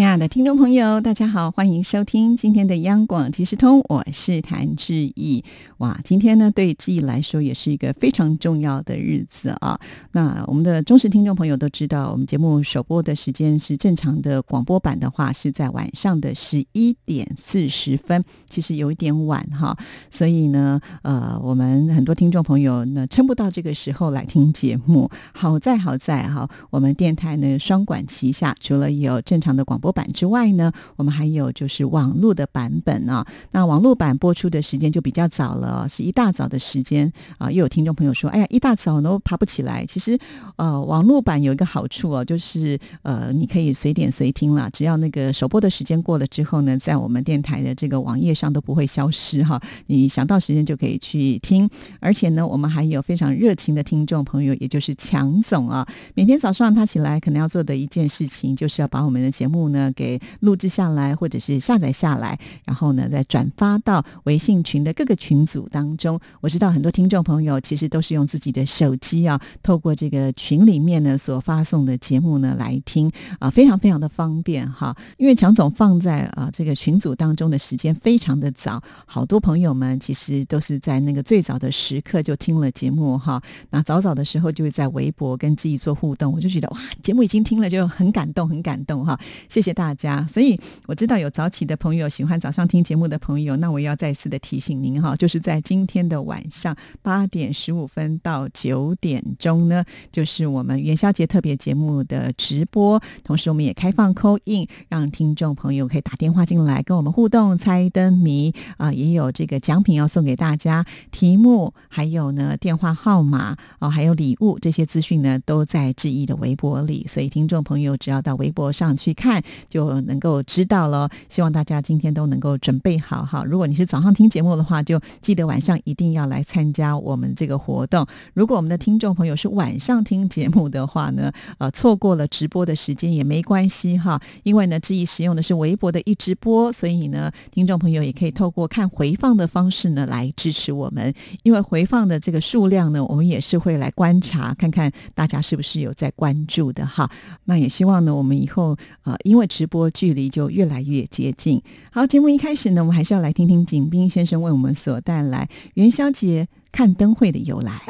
[0.00, 5.44] 亲爱的听众朋友，大家好，欢迎收听今天的央广即时通，我是谭志毅。
[5.76, 9.78] 哇，今天呢，对志毅来说也是一个非常重要的日子啊。
[10.12, 19.76] 那我们的忠实听众朋友都知道，我们节目首播的时间是正常的广播版的话是在晚上的十一点四十分，其实有一点晚哈。
[20.10, 25.10] 所以呢，呃，我们很多听众朋友呢撑不到这个时候来听节目。
[25.34, 33.26] 好在好在哈，我们电台呢双管齐下，除了有正常的广播版之外呢，我们还有就是网络的版本啊。
[33.52, 37.50] 那网络版播出的时间就比较早了，是一大早的时间啊。
[37.50, 40.18] 又有听众朋友说：“哎呀，一大早都爬不起来。”其实，
[40.56, 49.60] 呃，网络版有一个好处哦，就是呃，你可以随点随听了，只要那个首播的时间过了之后呢，在我们电台的这个网页上都不会消失哈。
[49.86, 55.86] 你想到时间就可以去听，而且呢，我们还有非常热情的听众朋友，也就是强总啊。
[56.14, 59.60] 每天早上他起来可能要做的一件事情，就是要把我们的节目。
[59.70, 66.18] 呢，给录制下来，或者是下载下来，然后呢，再转发到微信群的各个群组当中。
[66.40, 73.08] 我知道很多听众朋友其实都是用自己的手机啊，透过这个群里面呢所发送的节目呢来听
[73.38, 74.96] 啊，非常非常的方便哈。
[75.18, 83.40] 因为强总放在啊这个群组当中的时间非常的早，好多朋友们其实都是在那个最早的时刻就听了节目哈。
[83.70, 89.18] 那早早的时候就会在微博跟自己做互动，我就觉得哇，节目已经听了就很感动，很感动哈。
[89.60, 119.42] 谢谢大家，所以我知道有早起的朋友，喜欢早上听节目的朋友，那我要再次的提醒您哈，就是在今天的晚上八点十五分到九点钟呢，就是我们元宵节特别节目的直播，同时我们也开放扣印，让听众朋友可以打电话进来跟我们互动猜灯谜啊，也有这个奖品要送给大家，题目还有呢电话号码哦，还有礼物这些资讯呢都在志毅的微博里，所以听众朋友只要到微博上去看。
[119.68, 121.08] 就能够知道了。
[121.28, 123.44] 希望大家今天都能够准备好哈。
[123.44, 128.06] 如果你是早上听节目的话，就记得晚上一定要来参加我们这个活动。
[128.34, 134.20] 如果我们的听众朋友是晚上听节目的话呢，呃，错过了直播的时间也没关系哈。
[134.42, 141.12] 因为呢，志毅使用的是微博的一直播，所以呢，听众朋友也可以透过看回放的方式呢来支持我们。
[141.42, 147.10] 因为回放的这个数量呢，我们也是会来观察，看看大家是不是有在关注的哈。
[147.44, 151.62] 那也希望呢，我们以后呃，因为直播距离就越来越接近。
[151.92, 157.80] 好，节目一开始呢，我们还是要来听听景斌先生为我们所带来元宵节看灯会的由来。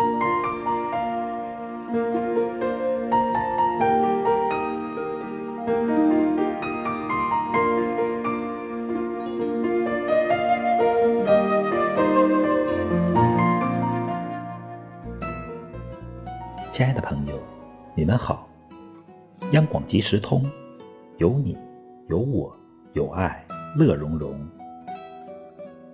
[16.73, 17.35] 亲爱的朋友，
[17.95, 18.49] 你们好，
[19.53, 20.51] 央广即时通。
[21.21, 21.55] 有你，
[22.07, 22.57] 有我，
[22.95, 24.41] 有爱，乐融融。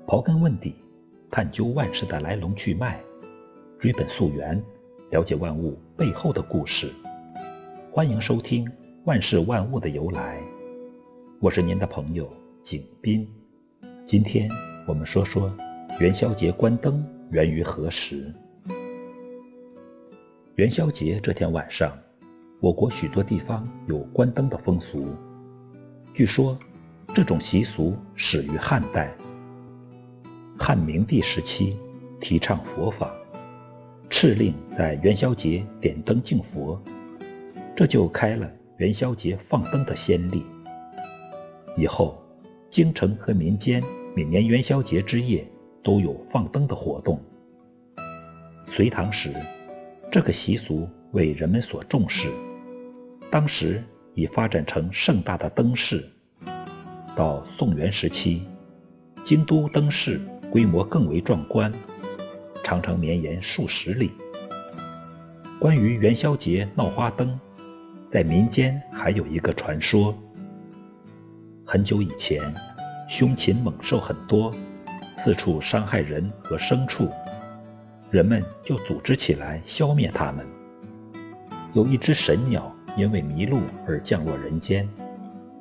[0.07, 0.77] 刨根问底，
[1.33, 3.01] 探究万事的来龙去脉，
[3.77, 4.63] 追本溯源，
[5.11, 6.93] 了解万物背后的故事。
[7.91, 8.65] 欢迎收听
[9.05, 10.39] 《万事万物的由来》，
[11.41, 12.33] 我是您的朋友
[12.63, 13.29] 景斌。
[14.05, 14.49] 今天
[14.87, 15.53] 我们说说
[15.99, 18.33] 元宵节关灯源于何时？
[20.55, 21.93] 元宵节这天晚上。
[22.59, 25.15] 我国许多地方有关灯的风俗。
[26.15, 26.59] 据说，
[27.15, 29.15] 这种习俗始于汉代。
[30.59, 31.77] 汉明帝时期，
[32.19, 33.15] 提倡佛法，
[34.09, 36.81] 敕令在元宵节点灯敬佛，
[37.77, 40.43] 这就开了元宵节放灯的先例。
[41.77, 42.19] 以后，
[42.71, 43.85] 京城和民间
[44.17, 45.47] 每年元宵节之夜
[45.83, 47.21] 都有放灯的活动。
[48.67, 49.31] 隋唐时，
[50.11, 52.31] 这个习俗为人们所重视。
[53.37, 53.85] 当时
[54.15, 56.03] 已发展成盛大的灯饰。
[57.15, 58.49] 到宋元时期，
[59.23, 60.19] 京都灯饰
[60.51, 61.71] 规模更为壮观，
[62.65, 64.13] 常常绵延数十里。
[65.61, 67.39] 关于元宵节闹花灯，
[68.11, 70.17] 在民间还有一个传说：
[71.63, 72.43] 很久以前，
[73.07, 74.51] 凶禽猛兽很多，
[75.15, 77.11] 四处伤害人和牲畜，
[78.11, 80.47] 人们就组织起来消灭它们。
[81.75, 82.75] 有一只神鸟。
[82.97, 84.89] 因为迷路而降落人间，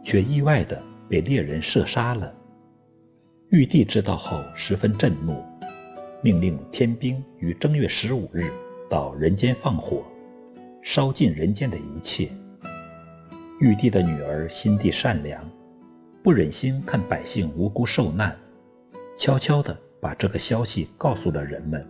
[0.04, 2.34] 却意外地被猎人射杀了。
[3.50, 5.44] 玉帝知道后十分震怒，
[6.22, 8.50] 命令天兵于正月十五日
[8.90, 10.04] 到人间放火，
[10.82, 12.32] 烧尽人间的一切，
[13.60, 15.44] 玉帝的女儿心地善良，
[16.24, 18.36] 不忍心看百姓无辜受难，
[19.18, 21.86] 悄悄地把这个消息告诉了人们。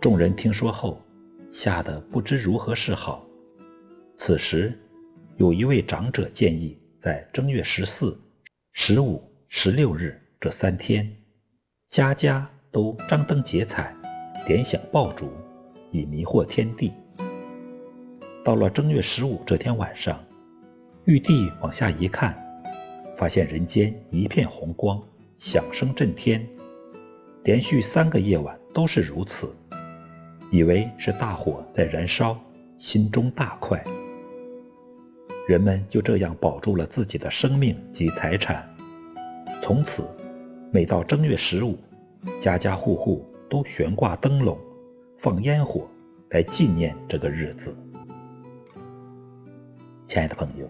[0.00, 1.00] 众人听说后，
[1.50, 3.24] 吓得不知如何是好。
[4.16, 4.78] 此时，
[5.36, 8.18] 有一位长者建议，在正月十四、
[8.72, 11.10] 十五、十六日这三天，
[11.90, 13.94] 家家都张灯结彩，
[14.46, 15.30] 点响爆竹，
[15.90, 16.92] 以迷惑天地。
[18.44, 20.24] 到了正月十五这天晚上，
[21.06, 22.34] 玉帝往下一看，
[23.16, 25.02] 发现人间一片红光，
[25.38, 26.46] 响声震天，
[27.42, 29.54] 连续三个夜晚都是如此。
[30.50, 32.38] 以为是大火在燃烧，
[32.78, 33.84] 心中大快。
[35.46, 38.66] 人们就这样保住了自己的生命及财产。
[39.62, 40.02] 从此，
[40.70, 41.76] 每到正月十五，
[42.40, 44.58] 家家户户都悬挂灯笼，
[45.18, 45.86] 放烟火，
[46.30, 47.76] 来纪念这个日子。
[50.06, 50.66] 亲爱的朋友，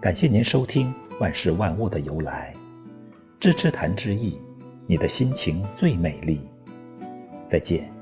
[0.00, 0.88] 感谢您收听
[1.18, 2.54] 《万事万物的由来》，
[3.38, 4.38] 知之谈之意，
[4.86, 6.40] 你的心情最美丽。
[7.46, 7.92] 再见。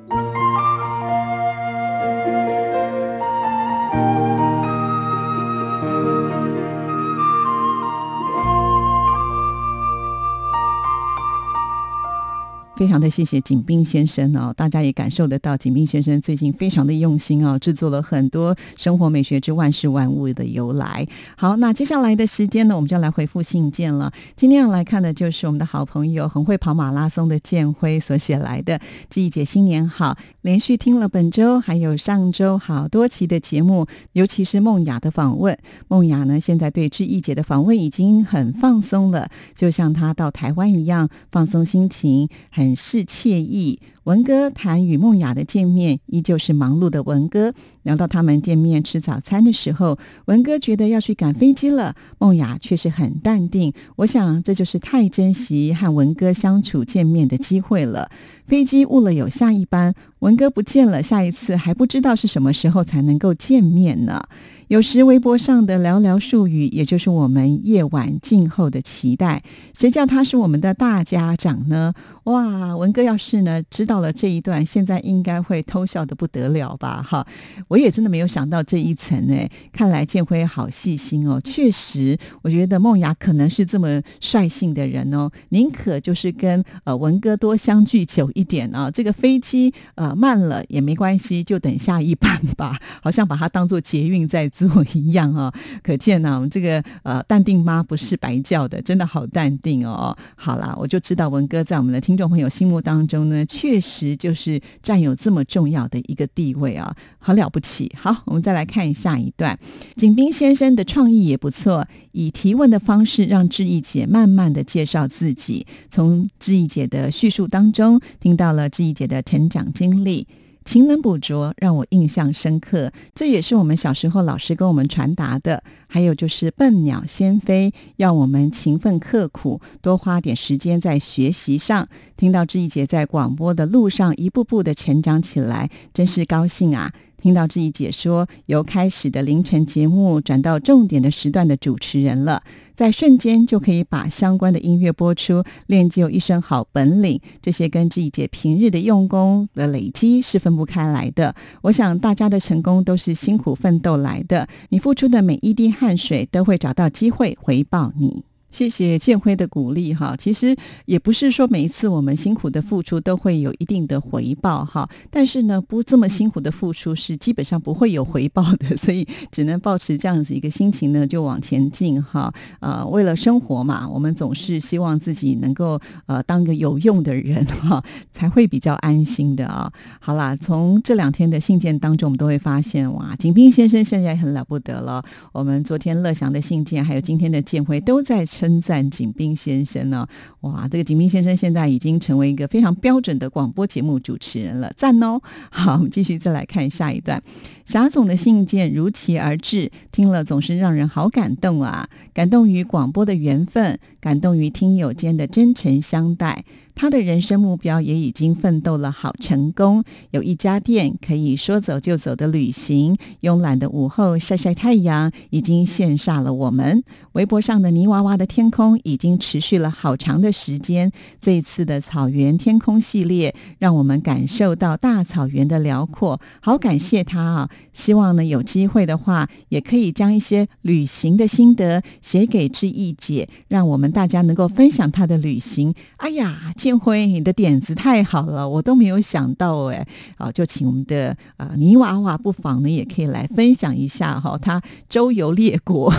[12.78, 21.04] 非常的谢谢景斌先生哦，大家也感受得到景斌先生最近非常的用心哦，制作了很多生活美学之万事万物的由来。
[21.36, 24.12] 好，那接下来的时间呢，我们就要来回复信件了。
[24.36, 28.80] 今天要来看的就是我们的好朋友很会跑马拉松的建辉所写来的。
[29.10, 35.58] 志毅姐新年好，连续听了本周还有上周好多期的节目，尤其是梦雅的访问。
[35.88, 42.67] 梦雅呢，现在对志毅姐的访问已经很放松了，就像她到台湾一样放松心情，很。
[42.68, 43.80] 很是惬意。
[44.04, 47.54] 文哥谈与梦雅的见面，依旧是忙碌的文哥。
[47.82, 53.72] 聊到他们见面吃早餐的时候，文哥觉得要去赶飞机了，梦雅却是很淡定。
[53.96, 58.10] 我想这就是太珍惜和文哥相处见面的机会了。
[58.48, 64.22] 飞机误了有下一班，文哥不见了，下一次还不知道是什么时候才能够见面呢。
[64.68, 69.42] 有时微博上的寥寥数语，也就是我们夜晚静候的期待。
[69.72, 71.94] 谁叫他是我们的大家长呢？
[72.24, 77.02] 哇，文哥要是呢知道了这一段，现在应该会偷笑的不得了吧？
[77.02, 77.26] 哈，
[77.68, 79.50] 我也真的没有想到这一层哎。
[79.72, 88.90] 看来建辉好细心哦，确实，我觉得梦雅可能是这么率性的人哦，宁可就是跟呃文哥多相聚久一点啊。
[88.90, 94.46] 这个飞机呃慢了也没关系，就等下一班吧， 好像把它当做捷运在。
[94.58, 95.52] 做一样啊，
[95.84, 100.16] 可见呢，我们这个呃淡定妈不是白叫的，真的好淡定哦。
[100.34, 107.92] 好啦，我就知道文哥在我们的听众朋友心目当中呢，确实就是占有这么重要的一个地位啊，好了不起。
[107.94, 109.56] 好，我们再来看下一段，
[109.96, 120.26] 景斌先生的创意也不错，以提问的方式让志毅姐慢慢的介绍自己，从志毅姐的叙述当中听到了志毅姐的成长经历。
[120.62, 125.62] 勤能补拙让我印象深刻，这也是我们小时候老师跟我们传达的。
[125.86, 131.88] 还有就是笨鸟先飞，要我们勤奋刻苦，多花点时间在学习上。
[132.18, 136.92] 听到志毅姐在广播的路上一步步的成长起来，真是高兴啊！
[137.20, 142.42] 听到志毅姐说，由开始的凌晨节目转到重点的时段的主持人了。
[142.76, 147.20] 在瞬间就可以把相关的音乐播出，练就一身好本领。
[147.42, 151.34] 这些跟这一节平日的用功的累积是分不开来的。
[151.62, 158.27] 我想大家的成功都是辛苦奋斗来的，你付出的每一滴汗水都会找到机会回报你。
[158.50, 172.32] 谢谢建辉的鼓励哈，其实也不是说每一次我们辛苦的付出都会有一定的回报哈，但是呢，不这么辛苦的付出是基本上不会有回报的，所以只能保持这样子一个心情呢，就往前进哈。
[172.60, 179.70] 呃，为了生活嘛，我们总是希望自己能够呃当个有用的人哈， 才会比较安心的啊。
[180.00, 185.04] 好啦，从这两天的信件当中，我们都会发现哇，景斌先生现在很了不得了。
[185.32, 188.24] 我们昨天乐祥的信件，还有今天的建辉都在。
[188.38, 190.06] 称赞景斌先生呢，
[190.42, 195.20] 哇，这个景斌先生现在已经成为一个非常标准的广播节目主持人了，赞哦！
[195.50, 197.20] 好，我们继续再来看下一段，
[197.64, 206.44] 霞总的信件如期而至，听了总是让人好感动啊，感动于广播的缘分，感动于听友间的真诚相待。
[206.80, 209.82] 他的人生目标也已经奋斗了好成功，
[210.12, 216.84] 有一家店可以说走就走的旅行，慵懒的午后晒晒太阳，已经羡煞了我们。
[217.14, 220.92] 微博上的泥娃娃的天空已经持续了好长的时间。
[221.20, 227.50] 这一次的草原天空系列，让我们感受到大草原的辽阔，好感谢他啊！
[227.72, 235.74] 希望呢有机会的话，也可以将一些旅行的心得写给志毅姐，让我们大家能够分享他的旅行。
[235.96, 239.86] 哎呀，建辉，你的点子太好了，我都没有想到哎！
[240.18, 245.90] 啊，就请我们的啊泥娃娃，不妨呢也可以来分享一下哈，他周游列国，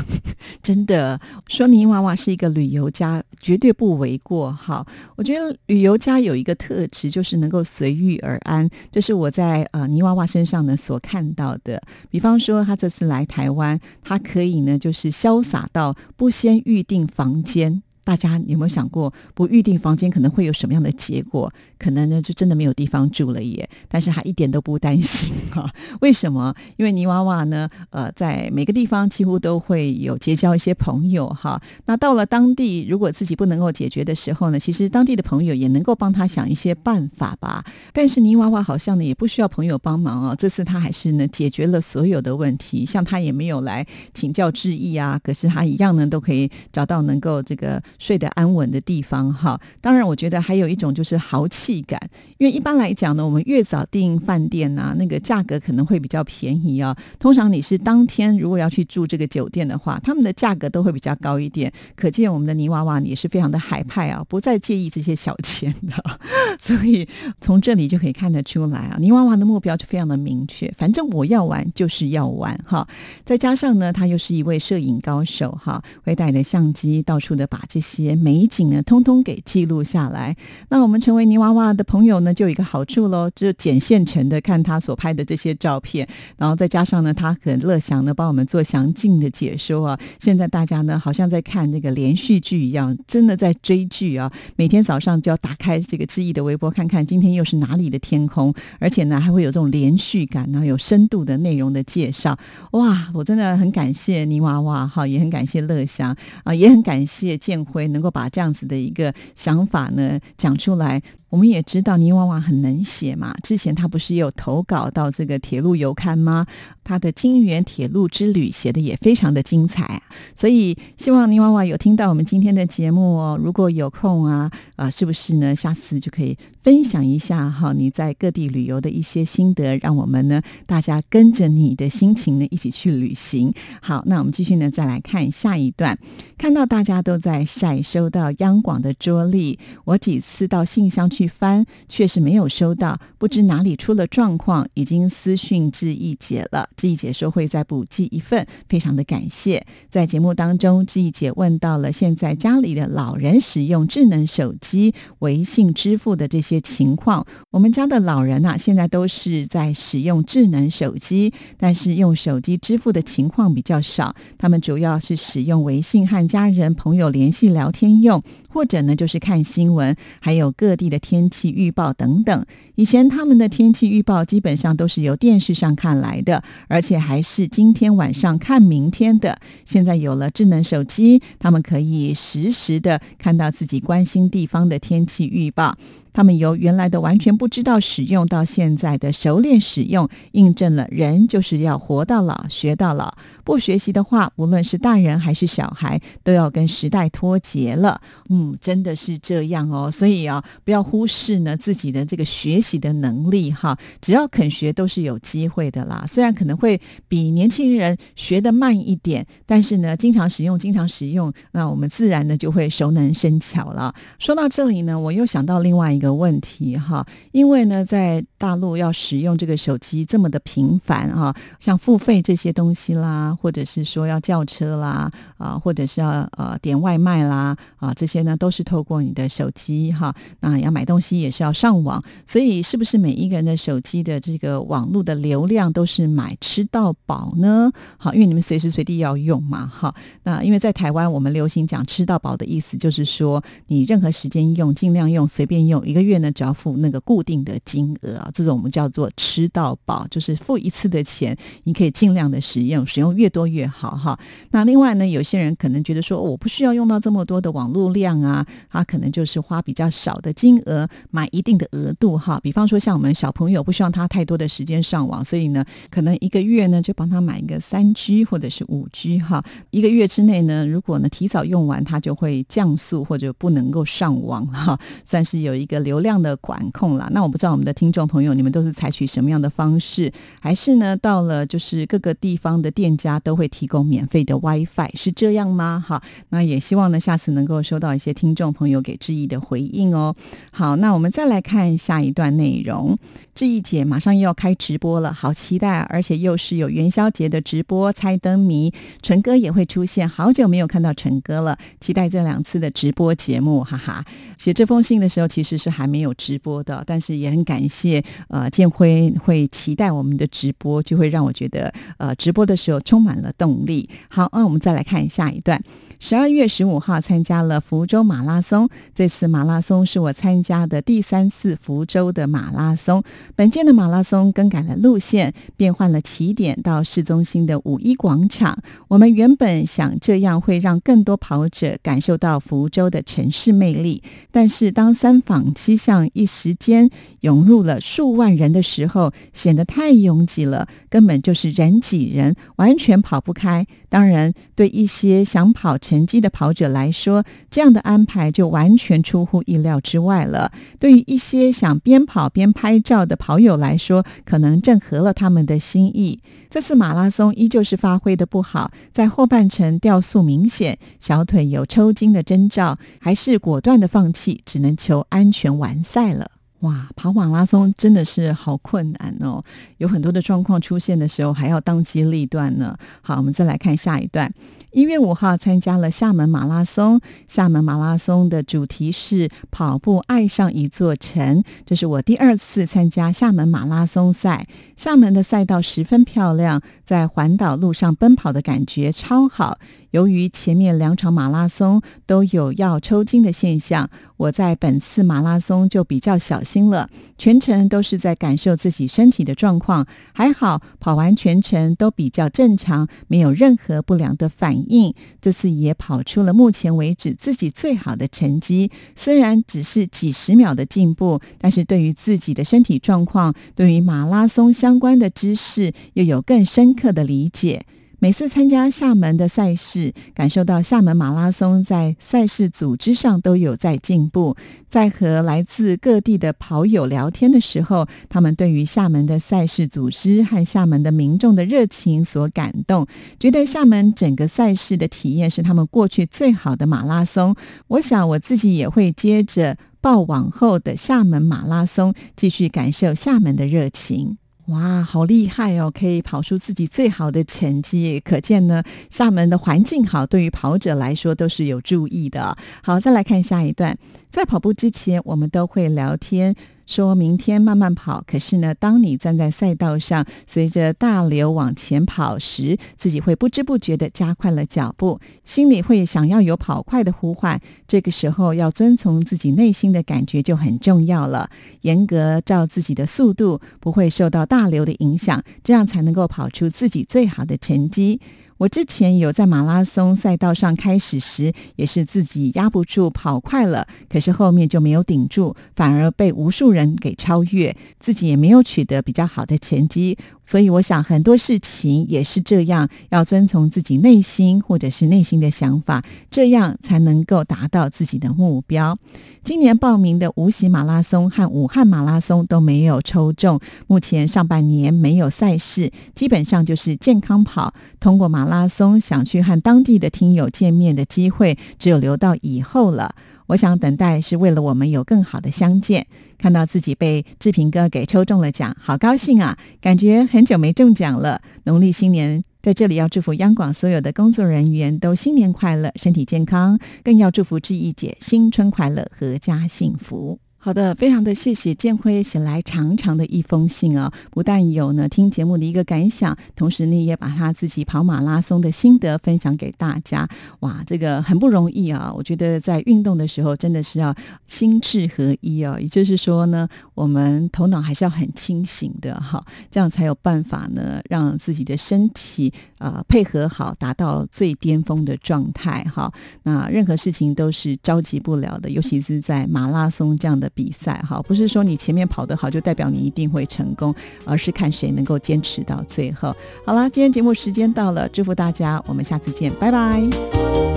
[0.62, 4.86] 真的说泥娃娃是一个旅游家，绝对不为过哈。
[5.16, 11.82] 我觉得旅游家有一个特质，就是能够随遇而安，这是我在呃泥娃娃身上呢所看到的。
[12.12, 17.82] 比方说，他这次来台湾，他可以呢就是潇洒到不先预定房间。
[18.10, 21.54] 大家有没有想过，不预定房间可能会有什么样的结果？
[21.78, 23.70] 可能呢，就真的没有地方住了耶。
[23.88, 25.72] 但是他一点都不担心哈。
[26.02, 26.52] 为什么？
[26.78, 31.62] 因为泥娃娃呢，呃，在每个地方几乎都会有结交一些朋友哈。
[31.86, 37.64] 那到了当地，如果自己不能够解决的时候呢，其实当地的朋友也能够帮他想一些办法吧。
[37.94, 40.36] 但是泥娃娃好像呢，也不需要朋友帮忙哦。
[40.36, 42.84] 这次他还是呢，解决了所有的问题。
[42.84, 43.86] 像他也没有来
[44.16, 47.80] 请教致意啊，可是他一样呢，都可以找到能够这个。
[48.00, 52.00] 睡得安稳的地方哈，当然我觉得还有一种就是豪气感，
[52.38, 56.98] 因为一般来讲呢，我们越早订饭店啊，那个价格可能会比较便宜啊。
[57.20, 61.72] 通常你是当天如果要去住这个酒店的话，他们的价格都会比较高一点。
[61.98, 66.20] 可见我们的泥娃娃也是非常的海派啊，不再介意这些小钱的。
[66.62, 67.06] 所以
[67.42, 72.88] 从这里就可以看得出来啊，泥娃娃的目标就非常的明确，反正我要玩就是要玩哈。
[73.26, 77.89] 再加上呢，他又是一位摄影高手哈，会带着相机到处的把这些。
[77.90, 80.36] 些美景呢，通通给记录下来。
[80.70, 90.00] 那我们成为泥娃娃的朋友呢，就有一个好处喽，就剪现成的看他所拍的这些照片，然后再加上呢，他很乐享呢帮我们做详尽的解说啊。
[90.20, 94.32] 现在大家呢，好像在看这个连续剧一样，真的在追剧啊。
[94.56, 102.38] 每天早上就要打开这个志毅的微博，看看今天又是哪里的天空，而且呢，还会有这种连续感然后，有深度的内容的介绍。
[102.72, 107.79] 哇，我真的很感谢泥娃娃哈，也很感谢乐祥啊，也很感谢建辉。
[107.88, 111.02] 能够把这样子的一个想法呢讲出来。
[111.30, 116.46] 我们也知道泥娃娃很能写嘛，之前他不是有投稿到这个铁路游刊吗？
[116.84, 120.02] 他的金源铁路之旅写的也非常的精彩，
[120.36, 123.40] 所以希望泥娃娃有听到我们今天的节目哦。
[123.40, 125.56] 如果有空啊，啊，是不是呢？
[125.56, 133.54] 下次就可以分享一下哈，你在各地旅游的一些心得，让我们呢大家跟着你的心情呢一起去旅行。
[133.82, 135.96] 好，那我们继续呢再来看下一段，
[136.40, 141.19] 看到大家都在晒收到央广的桌历，我几次到信箱去。
[141.20, 146.70] 去翻，确实没有收到，不知哪里出了状况，已经私讯志毅姐了。
[146.78, 149.66] 志毅姐说会再补寄一份，非常的感谢。
[149.90, 157.26] 在节目当中，志毅姐问到了现在家里的老人使用智能手机、微信支付的这些情况。
[157.52, 164.16] 我们家的老人呐，现在都是在使用智能手机，但是用手机支付的情况比较少。
[164.38, 170.98] 他们主要是使用微信和家人朋友联系聊天用，或者呢就是看新闻，还有各地的。
[171.10, 179.40] 天气预报等等，以前他们的天气预报基本上都是由电视上看来的，而且还是今天晚上看明天的。
[179.66, 185.76] 现在有了智能手机，他们可以实时的看到自己关心地方的天气预报。
[186.12, 193.16] 他们由原来的完全不知道使用，到现在的熟练使用，印证了人就是要活到老学到老。
[193.50, 198.02] 不学习的话，无论是大人还是小孩，都要跟时代脱节了。
[198.30, 199.92] 嗯，真的是这样哦。
[199.92, 203.78] 所以啊，不要忽视呢自己的这个学习的能力哈。
[204.02, 206.04] 只要肯学，都是有机会的啦。
[206.08, 213.94] 虽然可能会比年轻人学的慢一点，但是呢，经常使用，经常使用，那我们自然呢就会熟能生巧了。
[214.18, 216.00] 说到这里呢，我又想到另外一。
[216.00, 230.14] 个问题哈，因为呢，在大陆要使用这个手机这么的频繁啊，像付费这些东西啦，或者是说要叫车啦啊，或者是要呃点外卖啦啊，这些呢都是透过你的手机哈。
[230.42, 237.72] 那要买东西也是要上网，所以是不是每一个人的手机的这个网络的流量都是买吃到饱呢？
[237.98, 239.94] 好，因为你们随时随地要用嘛，哈。
[240.24, 254.18] 那因为在台湾，我们流行讲吃到饱的意思，就是说你任何时间用，尽量用，随便用，一个月呢只要付那个固定的金额啊，这种我们叫做吃到饱，就是付一次的钱，你可以尽量的使用，使用越多越好，哈。
[254.52, 262.40] 那另外呢，有些人可能觉得说，我不需要用到这么多的网络量啊，他可能就是花比较少的金额买一定的额度，哈。
[262.42, 269.44] 比方说像我们小朋友不需要他太多的时间上网，所以呢，可能一个月呢就帮他买一个三 G 或者是五 G，哈。
[269.72, 277.10] 一个月之内呢，如果呢提早用完，他就会降速或者不能够上网，哈，算是有一个流量的管控了。
[277.12, 285.84] 那我不知道我们的听众朋友，你们都是采取什么样的方式，还是呢到了就是各个地方的店家大家都会提供免费的 WiFi，是这样吗？
[285.84, 286.00] 哈，
[286.30, 290.16] 那也希望呢下次能够收到一些听众朋友给志毅的回应哦。
[290.52, 292.96] 好，那我们再来看下一段内容。
[293.34, 304.06] 志毅姐马上又要开直播了，好期待，而且又是有元宵节的直播猜灯谜，纯哥也会出现，好久没有看到纯哥了，期待这两次的直播节目，哈哈。
[304.38, 313.90] 写这封信的时候其实是还没有直播的，但是也很感谢呃建辉会期待我们的直播，就会让我觉得呃直播的时候充充满了动力。
[314.10, 315.64] 好，那我们再来看下一段。
[316.02, 323.02] 十二月十五号参加了福州马拉松，这次马拉松是我参加的第三次福州的马拉松。
[323.36, 328.58] 本届的马拉松更改了路线，变换了起点到市中心的五一广场。
[328.90, 334.02] 我们原本想这样会让更多跑者感受到福州的城市魅力，
[334.32, 336.90] 但是当三坊七巷一时间
[337.22, 343.68] 涌入了数万人的时候，显得太拥挤了，根本就是人挤人，完全全跑不开。
[343.88, 350.52] 当然，对一些想跑成绩的跑者来说，这样的安排就完全出乎意料之外了。
[350.80, 356.20] 对于一些想边跑边拍照的跑友来说，可能正合了他们的心意。
[356.50, 366.39] 这次马拉松依旧是发挥的不好，在后半程掉速明显，小腿有抽筋的征兆，还是果断的放弃，只能求安全完赛了。
[366.62, 369.42] 哇，跑马拉松真的是好困难哦！
[369.78, 372.76] 有很多的状况出现的时候，还要当机立断呢。
[373.02, 374.30] 好，我们再来看下一段。
[374.72, 381.44] 一月五号参加了厦门马拉松，厦门马拉松的主题是“跑步爱上一座城”。
[381.66, 384.46] 这是我第二次参加厦门马拉松赛。
[384.76, 389.58] 厦门的赛道十分漂亮，在环岛路上奔跑的感觉超好。
[389.92, 393.90] 由于前面两场马拉松都有要抽筋的现象，
[394.20, 399.88] 我在本次马拉松就比较小心了，全程都是在感受自己身体的状况。
[400.12, 404.94] 还好跑完全程都比较正常，没有任何不良的反应。
[405.22, 417.66] 这次也跑出了目前为止自己最好的成绩，虽然只是几十秒的进步，但是对于自己的身体状况，对于马拉松相关的知识，又有更深刻的理解。
[418.02, 424.38] 每次参加厦门的赛事，感受到厦门马拉松在赛事组织上都有在进步。
[424.70, 432.88] 在和来自各地的跑友聊天的时候，他们对于厦门的赛事组织和厦门的民众的热情所感动，
[433.20, 437.36] 觉得厦门整个赛事的体验是他们过去最好的马拉松。
[437.68, 444.18] 我想我自己也会接着报往后的厦门马拉松，继续感受厦门的热情。
[444.50, 445.72] 哇，好厉害哦！
[445.72, 452.36] 可以跑出自己最好的成绩，可见呢，厦门的环境好，对于跑者来说都是有注意的。
[452.64, 453.78] 好，再来看下一段，
[454.10, 456.36] 在跑步之前，我们都会聊天。
[456.70, 467.42] 说明天慢慢跑，可是呢，当你站在赛道上，随着大流往前跑时，自己会不知不觉的加快了脚步，心里会想要有跑快的呼唤。
[467.68, 478.00] 这个时候要遵从自己内心的感觉就很重要了，严格照自己的速度，不会受到大流的影响，这样才能够跑出自己最好的成绩。
[478.40, 489.98] 我之前有在马拉松赛道上开始时，也是自己压不住跑快了，可是后面就没有顶住，反而被无数人给超越，自己也没有取得比较好的成绩。
[490.30, 498.78] 所以我想很多事情也是这样，要遵从自己内心或者是内心的想法，这样才能够达到自己的目标。
[499.24, 507.56] 今年报名的无锡马拉松和武汉马拉松都没有抽中，目前上半年没有赛事，基本上就是健康跑。
[507.80, 512.94] 通过马拉松想去和当地的听友见面的机会，只有留到以后了。
[513.30, 515.88] 我想等待是为了我们有更好的相见。
[516.18, 519.38] 看到自己被志平哥给抽中了奖，好高兴啊！
[519.62, 521.22] 感觉很久没中奖了。
[521.44, 530.20] 农历新年在这里要祝福央广所有的工作人员都新年快乐，身体健康，更要祝福志毅姐新春快乐，阖家幸福。
[530.42, 540.08] 好的，非常的谢谢建辉写来长长的一封信啊，不但有呢听节目的一个感想，同时呢也把他自己跑马拉松的心得分享给大家。
[540.40, 541.94] 哇，这个很不容易啊！
[541.94, 543.94] 我觉得在运动的时候真的是要
[544.28, 549.22] 心智合一啊，也就是说呢，我们头脑还是要很清醒的哈，
[549.52, 555.92] 这样才有办法呢让自己的身体啊配合好，达到最巅峰的状态哈。
[556.24, 560.30] 那任何事情都是着急不了的，尤其是在马拉松这样的。
[560.40, 563.76] 比赛哈，不是说你前面跑得好就代表你一定会成功，
[564.06, 566.16] 而是看谁能够坚持到最后。
[566.46, 570.49] 好啦，今天节目时间到了，祝福大家，我们下次见，拜拜。